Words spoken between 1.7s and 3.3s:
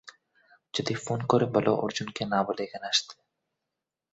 অর্জুনকে না বলে এখানে আসতে।